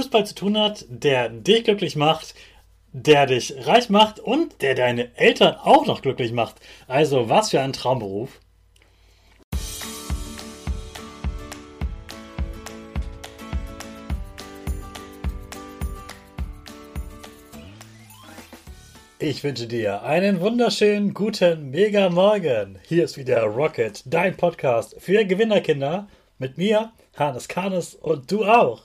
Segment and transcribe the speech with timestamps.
[0.00, 2.34] Fußball zu tun hat, der dich glücklich macht,
[2.90, 6.56] der dich reich macht und der deine Eltern auch noch glücklich macht.
[6.88, 8.40] Also was für ein Traumberuf.
[19.18, 22.78] Ich wünsche dir einen wunderschönen guten Mega Morgen.
[22.88, 26.08] Hier ist wieder Rocket, dein Podcast für Gewinnerkinder
[26.38, 28.84] mit mir, Hannes Karnes und du auch.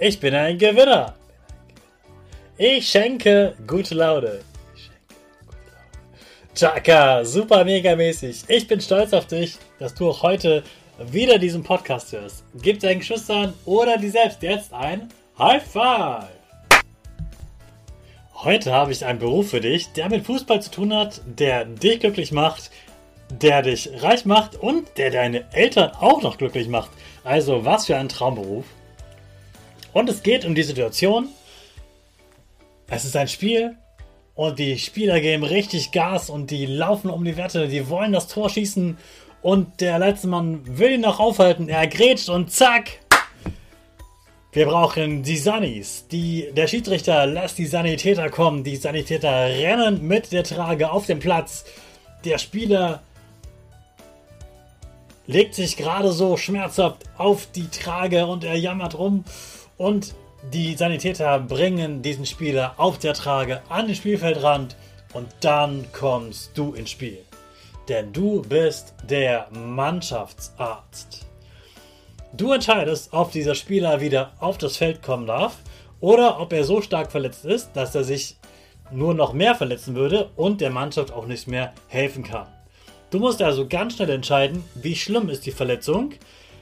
[0.00, 1.14] Ich bin ein Gewinner.
[2.56, 4.42] Ich schenke gute Laune.
[6.54, 8.44] Chaka, super mega mäßig.
[8.46, 10.62] Ich bin stolz auf dich, dass du auch heute
[11.10, 12.44] wieder diesen Podcast hörst.
[12.62, 16.28] Gib deinen Geschwistern oder dir selbst jetzt ein High Five.
[18.34, 21.98] Heute habe ich einen Beruf für dich, der mit Fußball zu tun hat, der dich
[21.98, 22.70] glücklich macht,
[23.30, 26.92] der dich reich macht und der deine Eltern auch noch glücklich macht.
[27.24, 28.64] Also was für ein Traumberuf.
[29.92, 31.28] Und es geht um die Situation,
[32.90, 33.76] es ist ein Spiel
[34.34, 38.28] und die Spieler geben richtig Gas und die laufen um die Wette, die wollen das
[38.28, 38.96] Tor schießen
[39.42, 41.68] und der letzte Mann will ihn noch aufhalten.
[41.68, 43.00] Er grätscht und zack!
[44.52, 46.06] Wir brauchen die Sunnies.
[46.10, 48.64] Die, der Schiedsrichter lässt die Sanitäter kommen.
[48.64, 51.64] Die Sanitäter rennen mit der Trage auf den Platz.
[52.24, 53.02] Der Spieler
[55.26, 59.24] legt sich gerade so schmerzhaft auf die Trage und er jammert rum.
[59.78, 60.14] Und
[60.52, 64.76] die Sanitäter bringen diesen Spieler auf der Trage an den Spielfeldrand
[65.14, 67.18] und dann kommst du ins Spiel.
[67.88, 71.26] Denn du bist der Mannschaftsarzt.
[72.34, 75.56] Du entscheidest, ob dieser Spieler wieder auf das Feld kommen darf
[76.00, 78.36] oder ob er so stark verletzt ist, dass er sich
[78.90, 82.46] nur noch mehr verletzen würde und der Mannschaft auch nicht mehr helfen kann.
[83.10, 86.12] Du musst also ganz schnell entscheiden, wie schlimm ist die Verletzung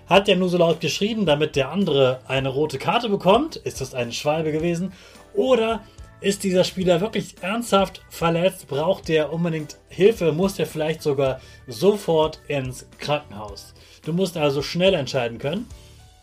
[0.06, 3.56] hat der nur so laut geschrien, damit der andere eine rote Karte bekommt?
[3.56, 4.92] Ist das eine Schwalbe gewesen?
[5.34, 5.80] Oder
[6.20, 8.68] ist dieser Spieler wirklich ernsthaft verletzt?
[8.68, 10.32] Braucht der unbedingt Hilfe?
[10.32, 13.74] Muss der vielleicht sogar sofort ins Krankenhaus?
[14.04, 15.66] Du musst also schnell entscheiden können.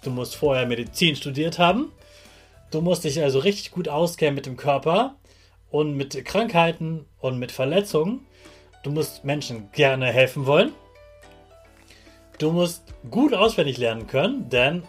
[0.04, 1.92] Du musst vorher Medizin studiert haben.
[2.72, 5.16] Du musst dich also richtig gut auskennen mit dem Körper
[5.70, 8.26] und mit Krankheiten und mit Verletzungen.
[8.84, 10.72] Du musst Menschen gerne helfen wollen.
[12.38, 14.84] Du musst gut auswendig lernen können, denn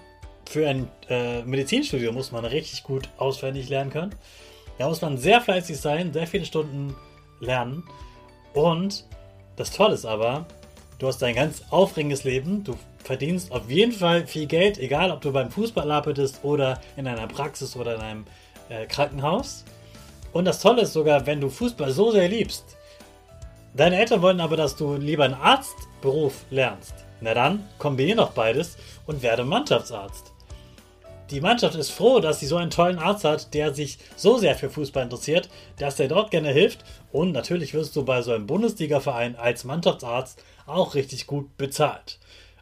[0.46, 4.14] für ein äh, Medizinstudium muss man richtig gut auswendig lernen können.
[4.78, 6.94] Da muss man sehr fleißig sein, sehr viele Stunden
[7.40, 7.84] lernen.
[8.52, 9.04] Und
[9.56, 10.46] das Tolle ist aber,
[10.98, 12.64] du hast ein ganz aufregendes Leben.
[12.64, 17.06] Du verdienst auf jeden Fall viel Geld, egal ob du beim Fußball arbeitest oder in
[17.06, 18.24] einer Praxis oder in einem
[18.68, 19.64] äh, Krankenhaus.
[20.32, 22.76] Und das Tolle ist sogar, wenn du Fußball so sehr liebst.
[23.74, 27.03] Deine Eltern wollen aber, dass du lieber einen Arztberuf lernst.
[27.20, 28.76] Na dann, kombiniere noch beides
[29.06, 30.34] und werde Mannschaftsarzt.
[31.30, 34.54] die Mannschaft ist froh, dass sie so einen tollen Arzt hat, der sich so sehr
[34.54, 36.84] für Fußball interessiert, dass er dort gerne hilft.
[37.12, 42.18] Und natürlich wirst du bei so einem Bundesliga-Verein als Mannschaftsarzt auch richtig gut bezahlt.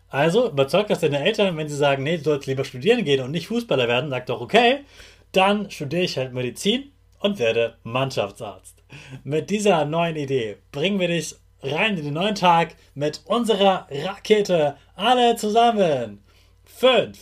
[0.08, 3.30] Also überzeug das deine Eltern, wenn sie sagen, nee, du sollst lieber studieren gehen und
[3.30, 4.84] nicht Fußballer werden, sag doch okay,
[5.32, 8.82] dann studiere ich halt Medizin und werde Mannschaftsarzt.
[9.24, 14.76] Mit dieser neuen Idee bringen wir dich rein in den neuen Tag mit unserer Rakete.
[14.96, 16.22] Alle zusammen.
[16.64, 17.18] 5,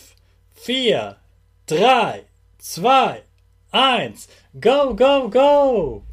[0.54, 1.16] 4,
[1.66, 2.24] 3,
[2.58, 3.22] 2,
[3.72, 4.28] 1.
[4.60, 6.04] Go, go, go!